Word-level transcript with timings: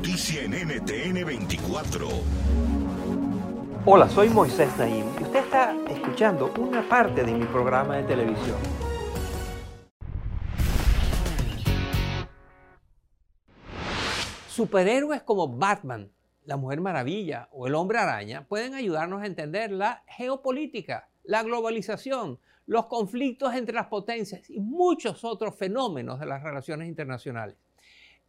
Noticia 0.00 0.44
en 0.44 0.52
NTN 0.52 1.26
24. 1.26 2.08
Hola, 3.84 4.08
soy 4.08 4.30
Moisés 4.30 4.74
Naim 4.78 5.04
y 5.20 5.24
usted 5.24 5.40
está 5.40 5.76
escuchando 5.90 6.50
una 6.58 6.88
parte 6.88 7.22
de 7.22 7.34
mi 7.34 7.44
programa 7.44 7.98
de 7.98 8.04
televisión. 8.04 8.56
Superhéroes 14.48 15.22
como 15.22 15.48
Batman, 15.48 16.10
la 16.46 16.56
Mujer 16.56 16.80
Maravilla 16.80 17.50
o 17.52 17.66
el 17.66 17.74
Hombre 17.74 17.98
Araña 17.98 18.46
pueden 18.48 18.72
ayudarnos 18.72 19.20
a 19.20 19.26
entender 19.26 19.70
la 19.70 20.02
geopolítica, 20.06 21.10
la 21.24 21.42
globalización, 21.42 22.38
los 22.64 22.86
conflictos 22.86 23.52
entre 23.54 23.74
las 23.74 23.88
potencias 23.88 24.48
y 24.48 24.60
muchos 24.60 25.24
otros 25.24 25.56
fenómenos 25.56 26.18
de 26.18 26.24
las 26.24 26.42
relaciones 26.42 26.88
internacionales. 26.88 27.58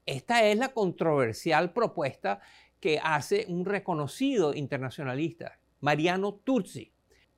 Esta 0.06 0.46
es 0.46 0.58
la 0.58 0.70
controversial 0.70 1.74
propuesta 1.74 2.42
que 2.80 3.00
hace 3.04 3.46
un 3.48 3.66
reconocido 3.66 4.54
internacionalista, 4.56 5.60
Mariano 5.80 6.34
Turzi. 6.44 6.92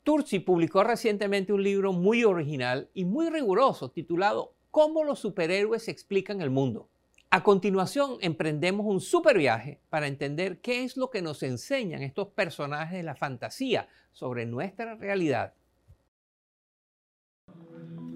Turzi 0.04 0.40
publicó 0.40 0.84
recientemente 0.84 1.52
un 1.52 1.62
libro 1.64 1.92
muy 1.92 2.24
original 2.24 2.90
y 2.94 3.06
muy 3.06 3.30
riguroso 3.30 3.92
titulado 3.92 4.56
Cómo 4.72 5.04
los 5.04 5.20
superhéroes 5.20 5.88
explican 5.88 6.42
el 6.42 6.50
mundo. 6.50 6.90
A 7.30 7.44
continuación, 7.44 8.18
emprendemos 8.22 8.86
un 8.86 9.02
super 9.02 9.38
viaje 9.38 9.82
para 9.90 10.08
entender 10.08 10.62
qué 10.62 10.84
es 10.84 10.98
lo 10.98 11.10
que 11.10 11.22
nos 11.22 11.44
enseñan 11.44 12.02
estos 12.04 12.30
personajes 12.30 12.98
de 12.98 13.04
la 13.04 13.16
fantasía 13.16 13.88
sobre 14.12 14.46
nuestra 14.46 14.96
realidad. 14.96 15.54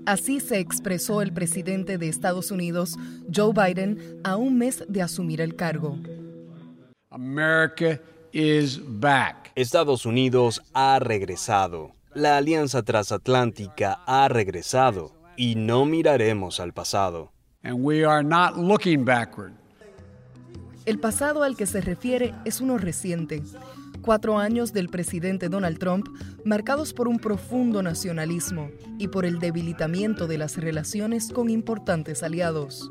Así 0.08 0.39
se 0.39 0.59
expresó 0.59 1.22
el 1.22 1.33
presidente 1.33 1.97
de 1.97 2.08
Estados 2.08 2.50
Unidos, 2.50 2.95
Joe 3.30 3.52
Biden, 3.52 4.22
a 4.23 4.38
un 4.38 4.58
mes 4.58 4.86
de 4.88 5.02
asumir 5.02 5.41
el 5.41 5.58
cargo. 5.58 5.97
America 7.09 7.99
is 8.31 8.80
back. 8.81 9.52
Estados 9.55 10.05
Unidos 10.05 10.61
ha 10.73 10.99
regresado. 10.99 11.92
La 12.14 12.37
alianza 12.37 12.83
transatlántica 12.83 13.99
ha 14.05 14.30
regresado 14.30 15.11
y 15.36 15.55
no 15.55 15.83
miraremos 15.83 16.61
al 16.61 16.71
pasado. 16.71 17.33
And 17.64 17.83
we 17.83 18.05
are 18.05 18.23
not 18.23 18.55
looking 18.55 19.04
backward. 19.04 19.52
El 20.86 20.99
pasado 20.99 21.43
al 21.43 21.58
que 21.58 21.65
se 21.65 21.81
refiere 21.81 22.33
es 22.45 22.61
uno 22.61 22.77
reciente. 22.77 23.43
Cuatro 24.07 24.37
años 24.37 24.71
del 24.71 24.87
presidente 24.87 25.49
Donald 25.49 25.79
Trump 25.79 26.07
marcados 26.45 26.93
por 26.93 27.09
un 27.09 27.19
profundo 27.19 27.83
nacionalismo 27.83 28.71
y 28.97 29.09
por 29.09 29.25
el 29.25 29.37
debilitamiento 29.39 30.27
de 30.27 30.37
las 30.37 30.55
relaciones 30.55 31.29
con 31.29 31.49
importantes 31.49 32.23
aliados. 32.23 32.89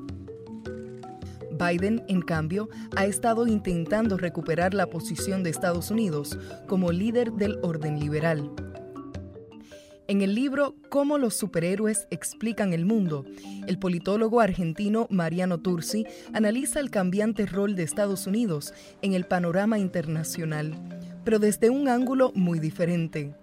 Biden, 1.53 2.05
en 2.09 2.21
cambio, 2.21 2.69
ha 2.97 3.07
estado 3.07 3.47
intentando 3.47 4.19
recuperar 4.19 4.75
la 4.75 4.91
posición 4.91 5.43
de 5.43 5.49
Estados 5.49 5.91
Unidos 5.91 6.39
como 6.69 6.93
líder 6.93 7.33
del 7.33 7.61
orden 7.63 7.99
liberal. 7.99 8.51
En 10.09 10.21
el 10.21 10.37
libro 10.37 10.77
Cómo 10.89 11.19
los 11.19 11.35
superhéroes 11.35 12.07
explican 12.11 12.73
el 12.73 12.85
mundo, 12.85 13.25
el 13.67 13.79
politólogo 13.79 14.41
argentino 14.41 15.09
Mariano 15.11 15.59
Tursi 15.59 16.07
analiza 16.33 16.79
el 16.79 16.91
cambiante 16.91 17.45
rol 17.45 17.75
de 17.75 17.83
Estados 17.83 18.29
Unidos 18.29 18.73
en 19.03 19.15
el 19.15 19.25
panorama 19.25 19.81
internacional, 19.81 20.75
pero 21.27 21.41
desde 21.41 21.71
un 21.71 21.89
ángulo 21.89 22.31
muy 22.37 22.61
diferente. 22.61 23.35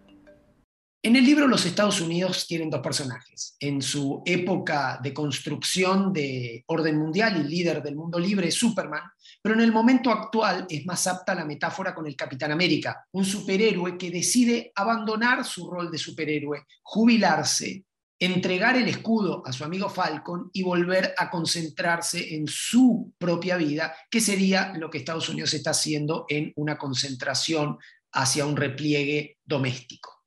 En 1.03 1.17
el 1.17 1.25
libro 1.25 1.49
los 1.49 1.65
Estados 1.65 1.99
Unidos 1.99 2.47
tienen 2.47 2.69
dos 2.69 2.79
personajes. 2.79 3.57
En 3.59 3.81
su 3.81 4.23
época 4.25 5.01
de 5.03 5.13
construcción 5.13 6.13
de 6.13 6.63
orden 6.67 6.97
mundial 6.97 7.41
y 7.41 7.49
líder 7.49 7.83
del 7.83 7.97
mundo 7.97 8.17
libre 8.17 8.47
es 8.47 8.55
Superman, 8.55 9.01
pero 9.41 9.55
en 9.55 9.59
el 9.59 9.73
momento 9.73 10.11
actual 10.11 10.65
es 10.69 10.85
más 10.85 11.05
apta 11.07 11.35
la 11.35 11.43
metáfora 11.43 11.93
con 11.93 12.07
el 12.07 12.15
Capitán 12.15 12.53
América, 12.53 13.05
un 13.11 13.25
superhéroe 13.25 13.97
que 13.97 14.11
decide 14.11 14.71
abandonar 14.75 15.43
su 15.43 15.69
rol 15.69 15.91
de 15.91 15.97
superhéroe, 15.97 16.65
jubilarse, 16.83 17.83
entregar 18.25 18.77
el 18.77 18.87
escudo 18.87 19.43
a 19.45 19.51
su 19.51 19.63
amigo 19.63 19.89
Falcon 19.89 20.49
y 20.53 20.63
volver 20.63 21.13
a 21.17 21.29
concentrarse 21.29 22.35
en 22.35 22.47
su 22.47 23.13
propia 23.17 23.57
vida, 23.57 23.95
que 24.09 24.21
sería 24.21 24.73
lo 24.77 24.89
que 24.89 24.99
Estados 24.99 25.29
Unidos 25.29 25.53
está 25.53 25.71
haciendo 25.71 26.25
en 26.29 26.53
una 26.55 26.77
concentración 26.77 27.77
hacia 28.11 28.45
un 28.45 28.55
repliegue 28.55 29.37
doméstico. 29.43 30.21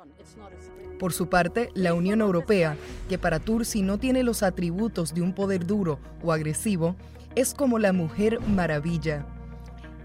Por 0.98 1.12
su 1.12 1.28
parte, 1.28 1.70
la 1.74 1.94
Unión 1.94 2.20
Europea, 2.20 2.76
que 3.08 3.18
para 3.18 3.38
Tursi 3.38 3.82
no 3.82 3.98
tiene 3.98 4.22
los 4.22 4.42
atributos 4.42 5.14
de 5.14 5.22
un 5.22 5.34
poder 5.34 5.66
duro 5.66 6.00
o 6.22 6.32
agresivo, 6.32 6.96
es 7.34 7.52
como 7.52 7.78
la 7.78 7.92
Mujer 7.92 8.40
Maravilla. 8.40 9.26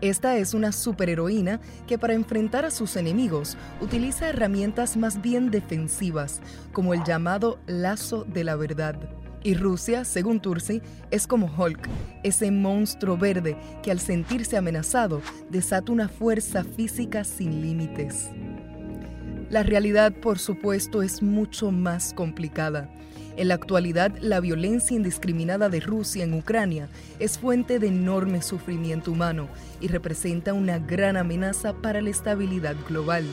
Esta 0.02 0.36
es 0.38 0.56
una 0.56 0.72
superheroína 0.72 1.60
que 1.88 2.00
para 2.00 2.16
enfrentar 2.16 2.66
a 2.66 2.72
sus 2.72 2.96
enemigos 2.96 3.56
utiliza 3.82 4.30
herramientas 4.30 4.98
más 4.98 5.22
bien 5.22 5.52
defensivas, 5.52 6.42
como 6.74 6.96
el 6.96 7.04
llamado 7.04 7.60
lazo 7.68 8.24
de 8.26 8.44
la 8.44 8.56
verdad. 8.56 8.98
Y 9.44 9.54
Rusia, 9.54 10.04
según 10.04 10.40
Tursi, 10.40 10.82
es 11.12 11.28
como 11.28 11.52
Hulk, 11.56 11.88
ese 12.24 12.50
monstruo 12.52 13.16
verde 13.16 13.56
que 13.84 13.92
al 13.92 14.00
sentirse 14.00 14.58
amenazado 14.58 15.22
desata 15.50 15.92
una 15.92 16.10
fuerza 16.10 16.64
física 16.64 17.24
sin 17.24 17.62
límites. 17.62 18.30
La 19.52 19.64
realidad, 19.64 20.14
por 20.14 20.40
supuesto, 20.40 21.04
es 21.04 21.22
mucho 21.22 21.72
más 21.72 22.14
complicada. 22.14 22.90
En 23.36 23.50
la 23.50 23.56
actualidad, 23.56 24.18
la 24.22 24.40
violencia 24.40 24.96
indiscriminada 24.96 25.68
de 25.68 25.82
Rusia 25.82 26.24
en 26.24 26.34
Ucrania 26.36 26.88
es 27.20 27.38
fuente 27.38 27.78
de 27.78 27.88
enorme 27.88 28.42
sufrimiento 28.44 29.12
humano 29.12 29.50
y 29.82 29.90
representa 29.90 30.54
una 30.54 30.80
gran 30.80 31.18
amenaza 31.18 31.74
para 31.74 32.00
la 32.00 32.10
estabilidad 32.10 32.78
global. 32.88 33.26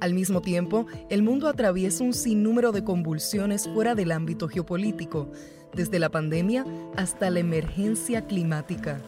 Al 0.00 0.14
mismo 0.14 0.40
tiempo, 0.40 0.86
el 1.10 1.22
mundo 1.22 1.46
atraviesa 1.46 2.02
un 2.02 2.14
sinnúmero 2.14 2.72
de 2.72 2.82
convulsiones 2.82 3.68
fuera 3.68 3.94
del 3.94 4.10
ámbito 4.10 4.48
geopolítico, 4.48 5.30
desde 5.74 5.98
la 5.98 6.08
pandemia 6.08 6.64
hasta 6.96 7.28
la 7.28 7.40
emergencia 7.40 8.26
climática. 8.26 9.02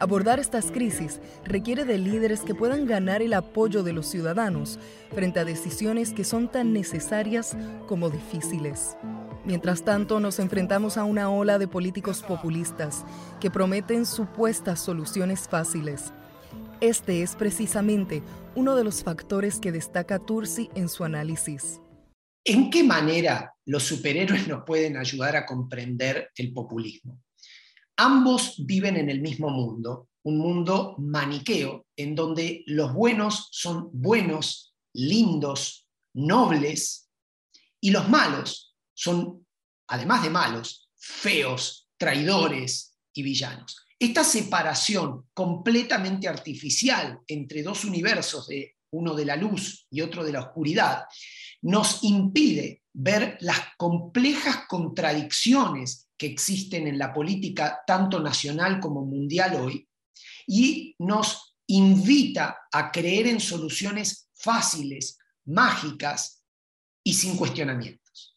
Abordar 0.00 0.38
estas 0.38 0.70
crisis 0.70 1.20
requiere 1.44 1.84
de 1.84 1.98
líderes 1.98 2.42
que 2.42 2.54
puedan 2.54 2.86
ganar 2.86 3.20
el 3.20 3.32
apoyo 3.32 3.82
de 3.82 3.92
los 3.92 4.06
ciudadanos 4.06 4.78
frente 5.12 5.40
a 5.40 5.44
decisiones 5.44 6.12
que 6.12 6.22
son 6.22 6.48
tan 6.50 6.72
necesarias 6.72 7.56
como 7.88 8.08
difíciles. 8.08 8.96
Mientras 9.44 9.82
tanto, 9.82 10.20
nos 10.20 10.38
enfrentamos 10.38 10.96
a 10.98 11.04
una 11.04 11.30
ola 11.30 11.58
de 11.58 11.66
políticos 11.66 12.22
populistas 12.22 13.04
que 13.40 13.50
prometen 13.50 14.06
supuestas 14.06 14.78
soluciones 14.78 15.48
fáciles. 15.48 16.12
Este 16.80 17.22
es 17.22 17.34
precisamente 17.34 18.22
uno 18.54 18.76
de 18.76 18.84
los 18.84 19.02
factores 19.02 19.58
que 19.58 19.72
destaca 19.72 20.20
Tursi 20.20 20.70
en 20.76 20.88
su 20.88 21.02
análisis. 21.02 21.80
¿En 22.44 22.70
qué 22.70 22.84
manera 22.84 23.52
los 23.66 23.82
superhéroes 23.82 24.46
nos 24.46 24.62
pueden 24.64 24.96
ayudar 24.96 25.34
a 25.34 25.44
comprender 25.44 26.30
el 26.36 26.52
populismo? 26.52 27.18
Ambos 28.00 28.54
viven 28.58 28.96
en 28.96 29.10
el 29.10 29.20
mismo 29.20 29.50
mundo, 29.50 30.10
un 30.22 30.38
mundo 30.38 30.94
maniqueo, 30.98 31.86
en 31.96 32.14
donde 32.14 32.62
los 32.66 32.94
buenos 32.94 33.48
son 33.50 33.90
buenos, 33.92 34.72
lindos, 34.94 35.88
nobles, 36.14 37.10
y 37.80 37.90
los 37.90 38.08
malos 38.08 38.76
son, 38.94 39.44
además 39.88 40.22
de 40.22 40.30
malos, 40.30 40.88
feos, 40.94 41.88
traidores 41.96 42.96
y 43.12 43.24
villanos. 43.24 43.84
Esta 43.98 44.22
separación 44.22 45.28
completamente 45.34 46.28
artificial 46.28 47.18
entre 47.26 47.64
dos 47.64 47.84
universos, 47.84 48.46
de 48.46 48.76
uno 48.92 49.14
de 49.14 49.24
la 49.24 49.34
luz 49.34 49.88
y 49.90 50.02
otro 50.02 50.22
de 50.22 50.32
la 50.32 50.42
oscuridad, 50.42 51.02
nos 51.62 52.04
impide 52.04 52.84
ver 52.92 53.38
las 53.40 53.58
complejas 53.76 54.66
contradicciones 54.68 56.07
que 56.18 56.26
existen 56.26 56.86
en 56.88 56.98
la 56.98 57.12
política 57.12 57.80
tanto 57.86 58.20
nacional 58.20 58.80
como 58.80 59.06
mundial 59.06 59.54
hoy 59.54 59.88
y 60.46 60.94
nos 60.98 61.56
invita 61.66 62.58
a 62.72 62.90
creer 62.90 63.28
en 63.28 63.40
soluciones 63.40 64.28
fáciles, 64.34 65.18
mágicas 65.44 66.42
y 67.04 67.14
sin 67.14 67.36
cuestionamientos. 67.36 68.36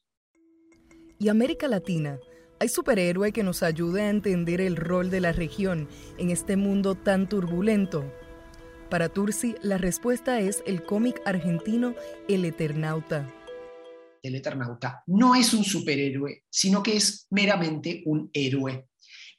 ¿Y 1.20 1.30
América 1.30 1.68
Latina? 1.68 2.20
¿Hay 2.60 2.70
superhéroe 2.70 3.32
que 3.32 3.44
nos 3.44 3.64
ayude 3.64 4.04
a 4.04 4.10
entender 4.10 4.62
el 4.62 4.76
rol 4.76 5.10
de 5.10 5.20
la 5.20 5.32
región 5.32 5.90
en 6.20 6.30
este 6.30 6.58
mundo 6.58 6.96
tan 6.96 7.28
turbulento? 7.28 8.12
Para 8.90 9.10
Tursi, 9.10 9.56
la 9.64 9.78
respuesta 9.78 10.40
es 10.40 10.64
el 10.68 10.84
cómic 10.84 11.22
argentino 11.26 11.96
El 12.28 12.46
Eternauta. 12.46 13.28
El 14.22 14.36
Eternauta 14.36 15.04
no 15.08 15.36
es 15.36 15.54
un 15.54 15.64
superhéroe, 15.64 16.44
sino 16.50 16.84
que 16.84 16.98
es 16.98 17.28
meramente 17.32 18.04
un 18.06 18.30
héroe. 18.34 18.90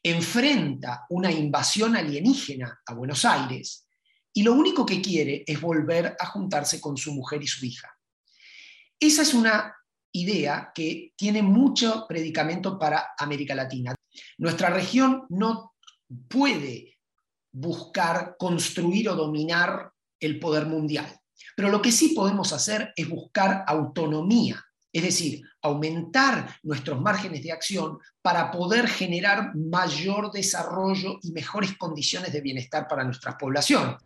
Enfrenta 0.02 1.06
una 1.10 1.30
invasión 1.30 1.96
alienígena 1.96 2.80
a 2.84 2.94
Buenos 2.94 3.24
Aires 3.24 3.86
y 4.32 4.42
lo 4.42 4.54
único 4.54 4.84
que 4.84 5.00
quiere 5.00 5.44
es 5.46 5.60
volver 5.60 6.16
a 6.18 6.26
juntarse 6.26 6.80
con 6.80 6.96
su 6.96 7.12
mujer 7.12 7.42
y 7.42 7.46
su 7.46 7.64
hija. 7.64 7.88
Esa 8.98 9.22
es 9.22 9.34
una 9.34 9.74
idea 10.12 10.70
que 10.74 11.12
tiene 11.16 11.42
mucho 11.42 12.06
predicamento 12.08 12.78
para 12.78 13.14
América 13.18 13.54
Latina. 13.54 13.94
Nuestra 14.38 14.70
región 14.70 15.24
no 15.30 15.74
puede 16.28 16.98
buscar 17.52 18.36
construir 18.38 19.08
o 19.08 19.16
dominar 19.16 19.92
el 20.20 20.38
poder 20.38 20.66
mundial, 20.66 21.20
pero 21.56 21.68
lo 21.68 21.82
que 21.82 21.92
sí 21.92 22.10
podemos 22.10 22.52
hacer 22.52 22.92
es 22.96 23.08
buscar 23.08 23.64
autonomía, 23.66 24.62
es 24.92 25.02
decir, 25.02 25.42
aumentar 25.62 26.56
nuestros 26.62 27.00
márgenes 27.00 27.42
de 27.42 27.52
acción 27.52 27.98
para 28.20 28.50
poder 28.50 28.86
generar 28.88 29.54
mayor 29.54 30.30
desarrollo 30.30 31.18
y 31.22 31.32
mejores 31.32 31.76
condiciones 31.78 32.32
de 32.32 32.40
bienestar 32.40 32.86
para 32.88 33.04
nuestras 33.04 33.36
poblaciones. 33.36 33.96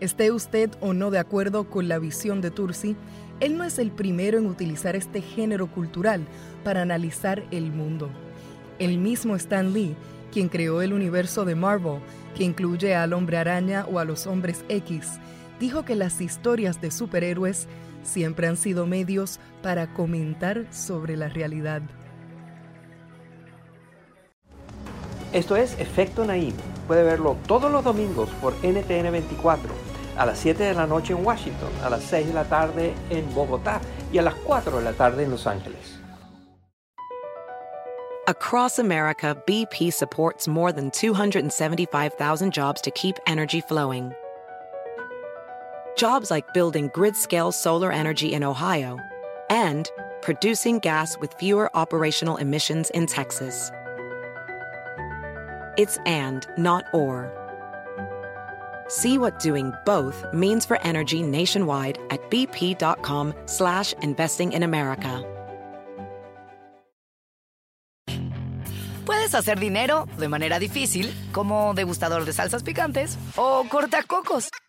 Esté 0.00 0.30
usted 0.30 0.70
o 0.80 0.92
no 0.92 1.10
de 1.10 1.18
acuerdo 1.18 1.68
con 1.70 1.88
la 1.88 1.98
visión 1.98 2.40
de 2.40 2.50
Tursi, 2.50 2.96
él 3.40 3.56
no 3.56 3.64
es 3.64 3.78
el 3.78 3.90
primero 3.90 4.38
en 4.38 4.46
utilizar 4.46 4.94
este 4.94 5.22
género 5.22 5.70
cultural 5.70 6.26
para 6.64 6.82
analizar 6.82 7.44
el 7.50 7.72
mundo. 7.72 8.10
El 8.78 8.98
mismo 8.98 9.34
Stan 9.36 9.72
Lee, 9.72 9.96
quien 10.32 10.48
creó 10.48 10.82
el 10.82 10.92
universo 10.92 11.44
de 11.44 11.54
Marvel, 11.54 12.00
que 12.36 12.44
incluye 12.44 12.94
al 12.94 13.12
hombre 13.12 13.38
araña 13.38 13.86
o 13.86 13.98
a 13.98 14.04
los 14.04 14.26
hombres 14.26 14.64
X, 14.68 15.18
dijo 15.58 15.84
que 15.84 15.96
las 15.96 16.20
historias 16.20 16.80
de 16.80 16.90
superhéroes 16.90 17.66
siempre 18.02 18.46
han 18.46 18.56
sido 18.56 18.86
medios 18.86 19.40
para 19.62 19.92
comentar 19.92 20.66
sobre 20.70 21.16
la 21.16 21.28
realidad. 21.28 21.82
Esto 25.32 25.56
es 25.56 25.78
Efecto 25.78 26.24
Naim. 26.24 26.54
Puede 26.86 27.02
verlo 27.02 27.36
todos 27.46 27.70
los 27.70 27.84
domingos 27.84 28.30
por 28.40 28.54
NTN 28.64 29.12
24 29.12 29.70
a 30.16 30.26
las 30.26 30.38
7 30.38 30.64
de 30.64 30.74
la 30.74 30.86
noche 30.86 31.12
en 31.12 31.24
Washington, 31.24 31.70
a 31.84 31.90
las 31.90 32.02
6 32.02 32.28
de 32.28 32.34
la 32.34 32.44
tarde 32.44 32.94
en 33.08 33.32
Bogotá 33.34 33.80
y 34.12 34.18
a 34.18 34.22
las 34.22 34.34
4 34.34 34.78
de 34.78 34.84
la 34.84 34.92
tarde 34.92 35.24
en 35.24 35.30
Los 35.30 35.46
Ángeles. 35.46 36.00
Across 38.26 38.78
America, 38.78 39.34
BP 39.46 39.90
supports 39.90 40.46
more 40.46 40.70
than 40.70 40.90
275,000 40.90 42.52
jobs 42.52 42.82
to 42.82 42.90
keep 42.90 43.16
energy 43.26 43.62
flowing. 43.62 44.12
Jobs 45.98 46.30
like 46.30 46.54
building 46.54 46.90
grid-scale 46.94 47.50
solar 47.50 47.90
energy 47.90 48.32
in 48.32 48.44
Ohio 48.44 49.00
and 49.50 49.90
producing 50.22 50.78
gas 50.78 51.18
with 51.18 51.34
fewer 51.34 51.74
operational 51.76 52.36
emissions 52.36 52.88
in 52.90 53.04
Texas. 53.06 53.72
It's 55.76 55.98
and, 56.06 56.46
not 56.56 56.84
or. 56.94 57.34
See 58.86 59.18
what 59.18 59.40
doing 59.40 59.72
both 59.84 60.24
means 60.32 60.64
for 60.64 60.80
energy 60.82 61.24
nationwide 61.24 61.98
at 62.10 62.30
bp.com 62.30 63.34
slash 63.46 63.92
investing 63.94 64.52
in 64.52 64.62
America. 64.62 65.24
Puedes 69.04 69.34
hacer 69.34 69.58
dinero 69.58 70.06
de 70.18 70.28
manera 70.28 70.58
difícil, 70.58 71.10
como 71.32 71.72
degustador 71.74 72.24
de 72.24 72.32
salsas 72.32 72.62
picantes, 72.62 73.16
o 73.36 73.64
cortacocos, 73.68 74.50